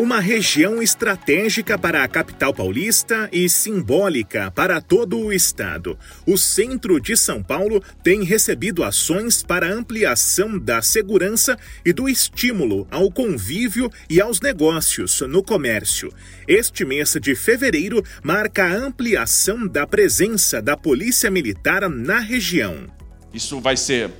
Uma 0.00 0.18
região 0.18 0.82
estratégica 0.82 1.76
para 1.76 2.02
a 2.02 2.08
capital 2.08 2.54
paulista 2.54 3.28
e 3.30 3.50
simbólica 3.50 4.50
para 4.50 4.80
todo 4.80 5.18
o 5.18 5.30
estado. 5.30 5.98
O 6.24 6.38
centro 6.38 6.98
de 6.98 7.14
São 7.14 7.42
Paulo 7.42 7.84
tem 8.02 8.24
recebido 8.24 8.82
ações 8.82 9.42
para 9.42 9.70
ampliação 9.70 10.58
da 10.58 10.80
segurança 10.80 11.54
e 11.84 11.92
do 11.92 12.08
estímulo 12.08 12.88
ao 12.90 13.10
convívio 13.10 13.92
e 14.08 14.22
aos 14.22 14.40
negócios 14.40 15.20
no 15.20 15.42
comércio. 15.42 16.10
Este 16.48 16.82
mês 16.82 17.14
de 17.20 17.34
fevereiro 17.34 18.02
marca 18.22 18.64
a 18.64 18.72
ampliação 18.72 19.68
da 19.68 19.86
presença 19.86 20.62
da 20.62 20.78
Polícia 20.78 21.30
Militar 21.30 21.90
na 21.90 22.20
região. 22.20 22.86
Isso 23.34 23.60
vai 23.60 23.76
ser 23.76 24.10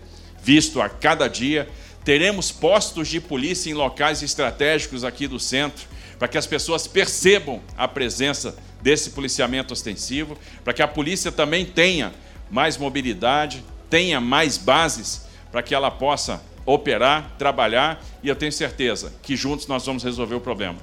visto 0.45 0.79
a 0.79 0.91
cada 0.91 1.27
dia 1.27 1.67
Teremos 2.05 2.51
postos 2.51 3.09
de 3.09 3.21
polícia 3.21 3.71
em 3.71 3.75
locais 3.75 4.23
estratégicos 4.23 5.05
aqui 5.05 5.27
do 5.27 5.39
centro, 5.39 5.87
para 6.19 6.29
que 6.29 6.39
as 6.39 6.47
pessoas 6.47 6.87
percebam 6.87 7.61
a 7.77 7.87
presença 7.87 8.57
desse 8.83 9.11
policiamento 9.11 9.73
ostensivo, 9.73 10.37
para 10.65 10.73
que 10.73 10.83
a 10.83 10.89
polícia 10.89 11.31
também 11.31 11.65
tenha 11.65 12.13
mais 12.51 12.77
mobilidade, 12.77 13.63
tenha 13.89 14.21
mais 14.21 14.57
bases 14.57 15.27
para 15.51 15.63
que 15.63 15.75
ela 15.75 15.91
possa 15.91 16.43
operar, 16.65 17.35
trabalhar 17.39 18.05
e 18.23 18.29
eu 18.29 18.37
tenho 18.37 18.53
certeza 18.53 19.13
que 19.23 19.37
juntos 19.37 19.67
nós 19.67 19.85
vamos 19.85 20.05
resolver 20.05 20.35
o 20.35 20.41
problema. 20.41 20.79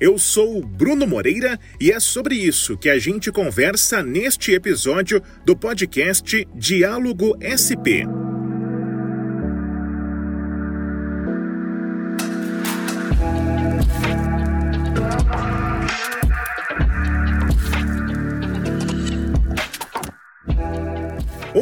Eu 0.00 0.18
sou 0.18 0.60
Bruno 0.64 1.06
Moreira 1.06 1.58
e 1.80 1.92
é 1.92 2.00
sobre 2.00 2.34
isso 2.34 2.76
que 2.76 2.90
a 2.90 2.98
gente 2.98 3.30
conversa 3.30 4.02
neste 4.02 4.52
episódio 4.52 5.22
do 5.44 5.56
podcast 5.56 6.46
Diálogo 6.54 7.36
SP. 7.38 8.31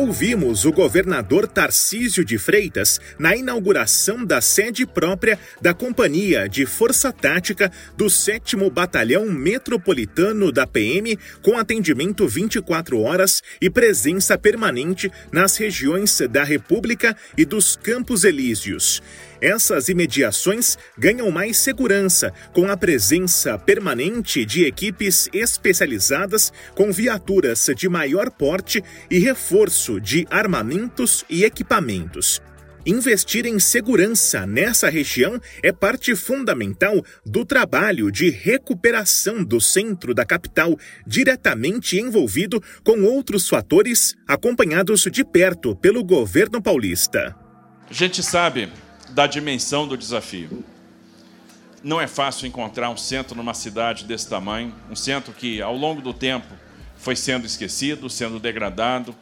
Ouvimos 0.00 0.64
o 0.64 0.72
governador 0.72 1.46
Tarcísio 1.46 2.24
de 2.24 2.38
Freitas 2.38 2.98
na 3.18 3.36
inauguração 3.36 4.24
da 4.24 4.40
sede 4.40 4.86
própria 4.86 5.38
da 5.60 5.74
Companhia 5.74 6.48
de 6.48 6.64
Força 6.64 7.12
Tática 7.12 7.70
do 7.98 8.08
7 8.08 8.56
Batalhão 8.70 9.26
Metropolitano 9.26 10.50
da 10.50 10.66
PM, 10.66 11.18
com 11.42 11.58
atendimento 11.58 12.26
24 12.26 12.98
horas 12.98 13.42
e 13.60 13.68
presença 13.68 14.38
permanente 14.38 15.12
nas 15.30 15.58
regiões 15.58 16.18
da 16.30 16.44
República 16.44 17.14
e 17.36 17.44
dos 17.44 17.76
Campos 17.76 18.24
Elíseos. 18.24 19.02
Essas 19.40 19.88
imediações 19.88 20.76
ganham 20.98 21.30
mais 21.30 21.56
segurança 21.56 22.32
com 22.52 22.70
a 22.70 22.76
presença 22.76 23.58
permanente 23.58 24.44
de 24.44 24.64
equipes 24.64 25.30
especializadas 25.32 26.52
com 26.74 26.92
viaturas 26.92 27.70
de 27.74 27.88
maior 27.88 28.30
porte 28.30 28.84
e 29.10 29.18
reforço 29.18 29.98
de 29.98 30.26
armamentos 30.30 31.24
e 31.28 31.44
equipamentos. 31.44 32.42
Investir 32.84 33.46
em 33.46 33.58
segurança 33.58 34.46
nessa 34.46 34.88
região 34.88 35.38
é 35.62 35.70
parte 35.70 36.14
fundamental 36.16 37.02
do 37.24 37.44
trabalho 37.44 38.10
de 38.10 38.30
recuperação 38.30 39.44
do 39.44 39.60
centro 39.60 40.14
da 40.14 40.24
capital, 40.24 40.78
diretamente 41.06 41.98
envolvido 41.98 42.62
com 42.82 43.02
outros 43.02 43.48
fatores 43.48 44.14
acompanhados 44.26 45.02
de 45.02 45.24
perto 45.24 45.76
pelo 45.76 46.02
governo 46.02 46.60
paulista. 46.60 47.36
A 47.88 47.92
gente 47.92 48.22
sabe 48.22 48.70
da 49.10 49.26
dimensão 49.26 49.86
do 49.86 49.96
desafio. 49.96 50.64
Não 51.82 52.00
é 52.00 52.06
fácil 52.06 52.46
encontrar 52.46 52.90
um 52.90 52.96
centro 52.96 53.36
numa 53.36 53.54
cidade 53.54 54.04
desse 54.04 54.28
tamanho, 54.28 54.74
um 54.90 54.96
centro 54.96 55.32
que, 55.32 55.62
ao 55.62 55.76
longo 55.76 56.02
do 56.02 56.12
tempo, 56.12 56.46
foi 56.96 57.16
sendo 57.16 57.46
esquecido, 57.46 58.10
sendo 58.10 58.38
degradado. 58.38 59.14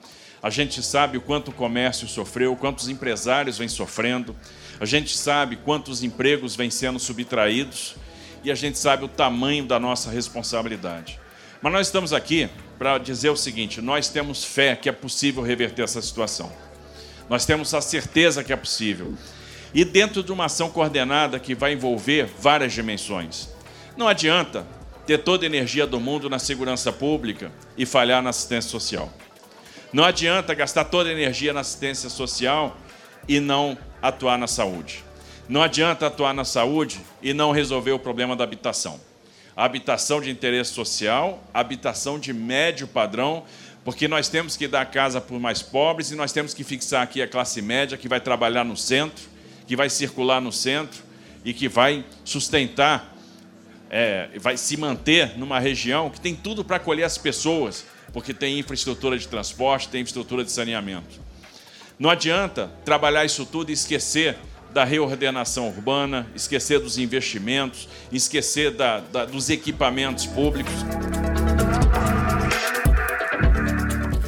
A 0.43 0.51
gente 0.51 0.83
sabe 0.83 1.17
o 1.17 1.21
quanto 1.21 1.49
o 1.49 1.55
comércio 1.55 2.09
sofreu, 2.09 2.57
quantos 2.57 2.89
empresários 2.89 3.59
vêm 3.59 3.69
sofrendo, 3.69 4.37
a 4.81 4.85
gente 4.85 5.17
sabe 5.17 5.57
quantos 5.57 6.03
empregos 6.03 6.55
vêm 6.55 6.71
sendo 6.71 6.99
subtraídos 6.99 7.97
e 8.45 8.51
a 8.51 8.55
gente 8.55 8.79
sabe 8.79 9.05
o 9.05 9.09
tamanho 9.09 9.65
da 9.65 9.79
nossa 9.79 10.11
responsabilidade. 10.11 11.19
Mas 11.61 11.73
nós 11.73 11.87
estamos 11.89 12.13
aqui 12.13 12.49
para 12.79 12.99
dizer 12.99 13.31
o 13.31 13.37
seguinte: 13.37 13.81
nós 13.81 14.09
temos 14.09 14.45
fé 14.45 14.77
que 14.77 14.89
é 14.89 14.93
possível 14.93 15.43
reverter 15.43 15.83
essa 15.83 16.01
situação. 16.01 16.53
Nós 17.29 17.45
temos 17.45 17.75
a 17.75 17.81
certeza 17.81 18.45
que 18.45 18.53
é 18.53 18.57
possível 18.57 19.17
e 19.75 19.85
dentro 19.85 20.23
de 20.23 20.33
uma 20.33 20.47
ação 20.47 20.71
coordenada 20.71 21.39
que 21.39 21.55
vai 21.55 21.73
envolver 21.73 22.29
várias 22.41 22.73
dimensões. 22.73 23.49
Não 23.97 24.09
adianta 24.09 24.67
ter 25.07 25.19
toda 25.19 25.45
a 25.45 25.47
energia 25.47 25.87
do 25.87 26.01
mundo 26.01 26.29
na 26.29 26.39
segurança 26.39 26.93
pública 26.93 27.53
e 27.77 27.87
falhar 27.87 28.23
na 28.23 28.31
assistência 28.31 28.71
social. 28.71 29.13
Não 29.93 30.05
adianta 30.05 30.55
gastar 30.55 30.85
toda 30.85 31.09
a 31.09 31.13
energia 31.13 31.53
na 31.53 31.61
assistência 31.61 32.11
social 32.11 32.77
e 33.27 33.41
não 33.41 33.77
atuar 34.03 34.39
na 34.39 34.47
saúde. 34.47 35.03
Não 35.49 35.63
adianta 35.63 36.07
atuar 36.07 36.35
na 36.35 36.45
saúde 36.45 37.01
e 37.23 37.33
não 37.33 37.53
resolver 37.53 37.93
o 37.93 37.99
problema 37.99 38.37
da 38.37 38.45
habitação. 38.45 39.01
A 39.57 39.65
habitação 39.65 40.21
de 40.21 40.31
interesse 40.31 40.73
social, 40.73 41.43
habitação 41.53 42.19
de 42.19 42.33
médio 42.33 42.87
padrão, 42.87 43.45
porque 43.83 44.07
nós 44.07 44.29
temos 44.29 44.57
que 44.57 44.69
dar 44.69 44.85
casa 44.87 45.21
para 45.21 45.35
os 45.35 45.41
mais 45.41 45.63
pobres 45.63 46.11
e 46.11 46.15
nós 46.15 46.33
temos 46.33 46.53
que 46.53 46.63
fixar 46.63 47.03
aqui 47.03 47.23
a 47.23 47.27
classe 47.27 47.63
média 47.63 47.97
que 47.97 48.09
vai 48.09 48.21
trabalhar 48.21 48.63
no 48.63 48.77
centro 48.77 49.38
que 49.69 49.77
vai 49.77 49.91
circular 49.91 50.41
no 50.41 50.51
centro 50.51 51.03
e 51.45 51.53
que 51.53 51.69
vai 51.69 52.03
sustentar, 52.25 53.15
é, 53.91 54.31
vai 54.41 54.57
se 54.57 54.79
manter 54.79 55.39
numa 55.39 55.61
região 55.61 56.09
que 56.09 56.19
tem 56.19 56.35
tudo 56.35 56.65
para 56.65 56.77
acolher 56.77 57.05
as 57.05 57.19
pessoas, 57.19 57.85
porque 58.11 58.33
tem 58.33 58.59
infraestrutura 58.59 59.19
de 59.19 59.29
transporte, 59.29 59.91
tem 59.91 60.01
infraestrutura 60.01 60.43
de 60.43 60.51
saneamento. 60.51 61.21
Não 61.99 62.09
adianta 62.09 62.71
trabalhar 62.83 63.27
isso 63.27 63.45
tudo 63.45 63.69
e 63.69 63.75
esquecer 63.75 64.39
da 64.73 64.85
reordenação 64.85 65.69
urbana, 65.69 66.27
esquecer 66.35 66.81
dos 66.81 66.97
investimentos, 66.97 67.89
esquecer 68.11 68.71
da, 68.71 69.01
da, 69.01 69.27
dos 69.27 69.51
equipamentos 69.51 70.25
públicos. 70.25 70.73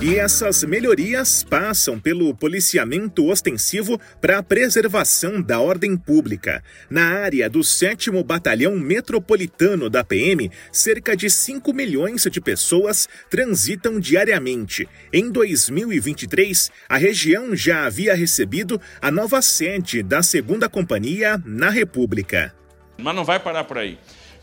E 0.02 0.16
essas 0.16 0.64
melhorias 0.64 1.44
passam 1.44 2.00
pelo 2.00 2.34
policiamento 2.34 3.28
ostensivo 3.28 4.00
para 4.18 4.38
a 4.38 4.42
preservação 4.42 5.42
da 5.42 5.60
ordem 5.60 5.94
pública. 5.94 6.64
Na 6.88 7.04
área 7.04 7.50
do 7.50 7.62
7 7.62 8.10
Batalhão 8.22 8.78
Metropolitano 8.78 9.90
da 9.90 10.02
PM, 10.02 10.50
cerca 10.72 11.14
de 11.14 11.28
5 11.28 11.70
milhões 11.74 12.26
de 12.30 12.40
pessoas 12.40 13.10
transitam 13.28 14.00
diariamente. 14.00 14.88
Em 15.12 15.30
2023, 15.30 16.70
a 16.88 16.96
região 16.96 17.54
já 17.54 17.84
havia 17.84 18.14
recebido 18.14 18.80
a 19.02 19.10
nova 19.10 19.42
sede 19.42 20.02
da 20.02 20.22
segunda 20.22 20.66
companhia 20.66 21.38
na 21.44 21.68
República. 21.68 22.54
Mas 22.96 23.14
não 23.14 23.22
vai 23.22 23.38
parar 23.38 23.64
por 23.64 23.76
aí. 23.76 23.98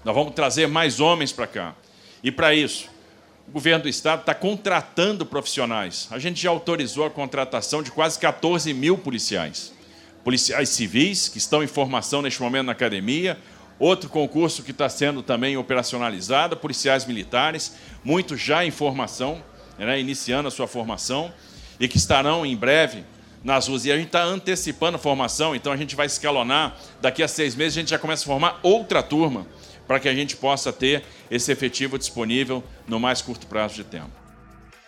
Nós 0.06 0.14
vamos 0.14 0.36
trazer 0.36 0.68
mais 0.68 1.00
homens 1.00 1.34
para 1.34 1.48
cá. 1.48 1.76
E 2.24 2.32
para 2.32 2.54
isso, 2.54 2.96
o 3.48 3.52
governo 3.52 3.84
do 3.84 3.90
estado 3.90 4.20
está 4.20 4.36
contratando 4.36 5.26
profissionais. 5.26 6.08
A 6.12 6.20
gente 6.20 6.42
já 6.42 6.50
autorizou 6.50 7.06
a 7.06 7.10
contratação 7.10 7.82
de 7.82 7.92
quase 7.92 8.20
14 8.20 8.74
mil 8.74 8.98
policiais. 8.98 9.74
Policiais 10.22 10.68
civis, 10.68 11.30
que 11.30 11.38
estão 11.38 11.64
em 11.64 11.68
formação 11.68 12.22
neste 12.22 12.42
momento 12.42 12.66
na 12.66 12.74
academia, 12.74 13.38
outro 13.80 14.10
concurso 14.10 14.64
que 14.64 14.72
está 14.72 14.90
sendo 14.90 15.24
também 15.24 15.56
operacionalizado, 15.56 16.58
policiais 16.58 17.06
militares, 17.06 17.76
muitos 18.04 18.42
já 18.42 18.66
em 18.66 18.72
formação, 18.72 19.42
né, 19.80 19.98
iniciando 19.98 20.50
a 20.50 20.52
sua 20.52 20.68
formação, 20.68 21.32
e 21.80 21.88
que 21.88 21.98
estarão 21.98 22.46
em 22.46 22.56
breve 22.56 23.06
nas 23.46 23.70
ruas. 23.70 23.86
E 23.86 23.92
a 23.94 23.96
gente 23.96 24.08
está 24.08 24.24
antecipando 24.24 24.98
a 24.98 25.00
formação, 25.00 25.56
então 25.56 25.72
a 25.72 25.78
gente 25.78 25.96
vai 25.96 26.08
escalonar. 26.08 26.76
Daqui 27.00 27.24
a 27.24 27.28
seis 27.30 27.56
meses 27.56 27.78
a 27.78 27.80
gente 27.80 27.90
já 27.92 28.00
começa 28.00 28.24
a 28.24 28.26
formar 28.26 28.60
outra 28.62 29.02
turma 29.02 29.48
para 29.88 30.00
que 30.00 30.10
a 30.10 30.14
gente 30.14 30.36
possa 30.36 30.74
ter 30.74 31.04
esse 31.32 31.52
efetivo 31.52 31.98
disponível 31.98 32.64
no 32.88 33.00
mais 33.00 33.22
curto 33.22 33.48
prazo 33.48 33.76
de 33.76 33.84
tempo. 33.84 34.12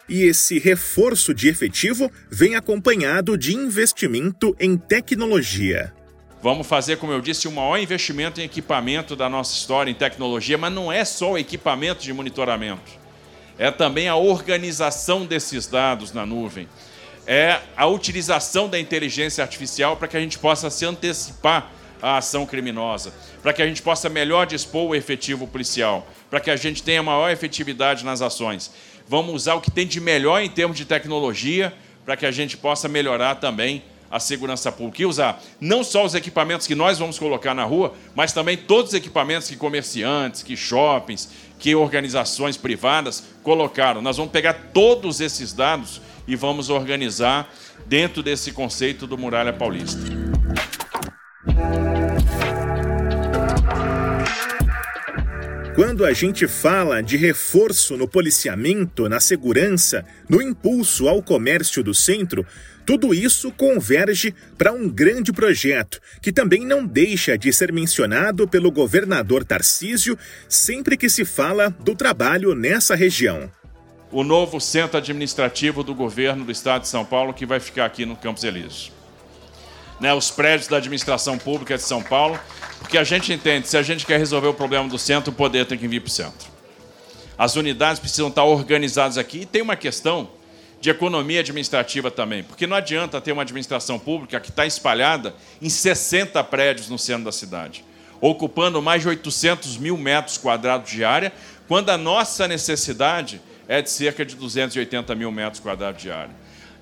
E 0.10 0.24
esse 0.24 0.58
reforço 0.58 1.34
de 1.34 1.48
efetivo 1.48 2.12
vem 2.30 2.56
acompanhado 2.56 3.38
de 3.38 3.56
investimento 3.56 4.56
em 4.60 4.76
tecnologia. 4.76 5.94
Vamos 6.42 6.66
fazer, 6.66 6.98
como 6.98 7.12
eu 7.12 7.22
disse, 7.22 7.48
o 7.48 7.52
maior 7.52 7.78
investimento 7.78 8.40
em 8.42 8.46
equipamento 8.46 9.16
da 9.16 9.30
nossa 9.30 9.54
história, 9.54 9.92
em 9.92 9.94
tecnologia, 9.94 10.58
mas 10.58 10.74
não 10.74 10.92
é 10.92 11.04
só 11.06 11.34
o 11.34 11.38
equipamento 11.38 12.02
de 12.02 12.14
monitoramento, 12.14 12.92
é 13.58 13.70
também 13.70 14.08
a 14.08 14.16
organização 14.16 15.26
desses 15.26 15.68
dados 15.68 16.14
na 16.14 16.26
nuvem, 16.26 16.68
é 17.28 17.60
a 17.76 17.86
utilização 17.86 18.70
da 18.70 18.80
inteligência 18.80 19.44
artificial 19.44 19.98
para 19.98 20.08
que 20.08 20.18
a 20.18 20.20
gente 20.22 20.40
possa 20.40 20.70
se 20.70 20.86
antecipar 20.86 21.72
a 22.02 22.18
ação 22.18 22.46
criminosa, 22.46 23.14
para 23.42 23.54
que 23.54 23.62
a 23.62 23.68
gente 23.68 23.82
possa 23.82 24.10
melhor 24.10 24.46
dispor 24.46 24.90
o 24.90 24.96
efetivo 24.96 25.48
policial, 25.48 26.08
para 26.30 26.40
que 26.40 26.50
a 26.50 26.56
gente 26.56 26.84
tenha 26.84 27.04
maior 27.04 27.30
efetividade 27.30 28.06
nas 28.06 28.22
ações. 28.22 28.72
Vamos 29.08 29.34
usar 29.34 29.56
o 29.56 29.62
que 29.62 29.72
tem 29.72 29.88
de 29.88 30.00
melhor 30.00 30.42
em 30.42 30.50
termos 30.50 30.78
de 30.78 30.86
tecnologia 30.86 31.74
para 32.06 32.16
que 32.16 32.26
a 32.26 32.32
gente 32.32 32.58
possa 32.58 32.88
melhorar 32.88 33.36
também 33.36 33.84
a 34.10 34.20
segurança 34.20 34.72
pública 34.72 35.04
e 35.04 35.06
usar 35.06 35.42
não 35.62 35.84
só 35.84 36.04
os 36.04 36.16
equipamentos 36.16 36.66
que 36.66 36.74
nós 36.74 36.98
vamos 36.98 37.20
colocar 37.20 37.54
na 37.54 37.64
rua, 37.64 37.94
mas 38.16 38.34
também 38.34 38.58
todos 38.58 38.92
os 38.92 38.94
equipamentos 38.96 39.48
que 39.48 39.56
comerciantes, 39.56 40.42
que 40.42 40.58
shoppings, 40.58 41.30
que 41.60 41.76
organizações 41.76 42.58
privadas 42.58 43.24
colocaram. 43.44 44.02
Nós 44.02 44.18
vamos 44.18 44.32
pegar 44.32 44.54
todos 44.74 45.22
esses 45.22 45.54
dados 45.54 46.02
e 46.28 46.36
vamos 46.36 46.70
organizar 46.70 47.54
dentro 47.86 48.24
desse 48.24 48.52
conceito 48.52 49.06
do 49.06 49.18
Muralha 49.18 49.54
Paulista. 49.54 50.39
Quando 55.80 56.04
a 56.04 56.12
gente 56.12 56.46
fala 56.46 57.02
de 57.02 57.16
reforço 57.16 57.96
no 57.96 58.06
policiamento, 58.06 59.08
na 59.08 59.22
segurança, 59.22 60.06
no 60.28 60.42
impulso 60.42 61.08
ao 61.08 61.24
comércio 61.24 61.82
do 61.82 61.94
centro, 61.94 62.46
tudo 62.86 63.14
isso 63.14 63.50
converge 63.50 64.36
para 64.58 64.74
um 64.74 64.90
grande 64.90 65.32
projeto 65.32 66.02
que 66.22 66.34
também 66.34 66.66
não 66.66 66.86
deixa 66.86 67.38
de 67.38 67.54
ser 67.54 67.72
mencionado 67.72 68.46
pelo 68.46 68.70
governador 68.70 69.46
Tarcísio 69.46 70.20
sempre 70.50 70.98
que 70.98 71.08
se 71.08 71.24
fala 71.24 71.70
do 71.70 71.96
trabalho 71.96 72.54
nessa 72.54 72.94
região. 72.94 73.50
O 74.12 74.22
novo 74.22 74.60
centro 74.60 74.98
administrativo 74.98 75.82
do 75.82 75.96
governo 75.96 76.44
do 76.44 76.52
estado 76.52 76.82
de 76.82 76.90
São 76.90 77.06
Paulo, 77.06 77.34
que 77.34 77.46
vai 77.46 77.62
ficar 77.62 77.86
aqui 77.86 78.06
no 78.06 78.18
Campos 78.18 78.44
Elíseos. 78.44 78.99
Né, 80.00 80.14
os 80.14 80.32
prédios 80.32 80.68
da 80.68 80.78
administração 80.78 81.38
pública 81.38 81.76
de 81.76 81.84
São 81.84 82.02
Paulo, 82.02 82.40
porque 82.80 82.98
a 82.98 83.04
gente 83.04 83.34
entende, 83.34 83.68
se 83.68 83.78
a 83.78 83.82
gente 83.82 84.06
quer 84.06 84.18
resolver 84.18 84.48
o 84.48 84.54
problema 84.54 84.88
do 84.88 84.98
centro, 84.98 85.32
o 85.32 85.36
poder 85.36 85.66
tem 85.66 85.78
que 85.78 85.88
vir 85.88 86.00
para 86.00 86.08
o 86.08 86.12
centro. 86.12 86.48
As 87.38 87.56
unidades 87.56 88.00
precisam 88.00 88.28
estar 88.28 88.44
organizadas 88.44 89.18
aqui. 89.18 89.40
E 89.40 89.46
tem 89.46 89.62
uma 89.62 89.78
questão 89.78 90.30
de 90.82 90.90
economia 90.90 91.40
administrativa 91.40 92.10
também, 92.10 92.44
porque 92.44 92.66
não 92.66 92.76
adianta 92.76 93.20
ter 93.20 93.32
uma 93.32 93.44
administração 93.44 94.00
pública 94.00 94.40
que 94.40 94.50
está 94.50 94.66
espalhada 94.66 95.34
em 95.62 95.70
60 95.70 96.42
prédios 96.46 96.90
no 96.90 96.98
centro 96.98 97.26
da 97.26 97.32
cidade, 97.32 97.84
ocupando 98.22 98.82
mais 98.82 99.02
de 99.02 99.10
800 99.10 99.78
mil 99.78 99.98
metros 99.98 100.38
quadrados 100.38 100.90
de 100.92 101.04
área, 101.04 101.34
quando 101.68 101.90
a 101.90 101.98
nossa 101.98 102.48
necessidade 102.48 103.42
é 103.68 103.82
de 103.82 103.90
cerca 103.90 104.26
de 104.26 104.36
280 104.36 105.14
mil 105.16 105.32
metros 105.32 105.62
quadrados 105.62 106.02
de 106.02 106.12
área. 106.12 106.34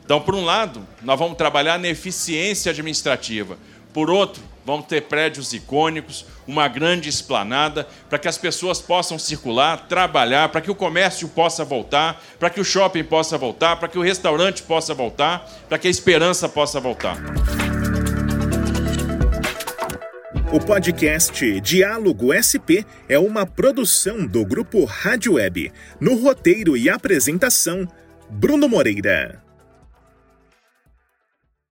Então, 0.07 0.21
por 0.21 0.33
um 0.33 0.45
lado, 0.45 0.87
nós 1.01 1.19
vamos 1.19 1.37
trabalhar 1.37 1.77
na 1.77 1.89
eficiência 1.89 2.71
administrativa, 2.71 3.57
por 3.91 4.09
outro, 4.09 4.41
vamos 4.65 4.85
ter 4.85 5.01
prédios 5.01 5.51
icônicos, 5.51 6.25
uma 6.47 6.69
grande 6.69 7.09
esplanada, 7.09 7.85
para 8.09 8.17
que 8.17 8.29
as 8.29 8.37
pessoas 8.37 8.79
possam 8.79 9.19
circular, 9.19 9.85
trabalhar, 9.89 10.47
para 10.47 10.61
que 10.61 10.71
o 10.71 10.75
comércio 10.75 11.27
possa 11.27 11.65
voltar, 11.65 12.23
para 12.39 12.49
que 12.49 12.61
o 12.61 12.63
shopping 12.63 13.03
possa 13.03 13.37
voltar, 13.37 13.75
para 13.75 13.89
que 13.89 13.99
o 13.99 14.01
restaurante 14.01 14.63
possa 14.63 14.93
voltar, 14.93 15.45
para 15.67 15.77
que 15.77 15.89
a 15.89 15.91
esperança 15.91 16.47
possa 16.47 16.79
voltar. 16.79 17.17
O 20.53 20.59
podcast 20.61 21.59
Diálogo 21.59 22.31
SP 22.31 22.87
é 23.09 23.19
uma 23.19 23.45
produção 23.45 24.25
do 24.25 24.45
grupo 24.45 24.85
Rádio 24.85 25.33
Web. 25.33 25.69
No 25.99 26.15
roteiro 26.15 26.77
e 26.77 26.89
apresentação, 26.89 27.85
Bruno 28.29 28.69
Moreira. 28.69 29.46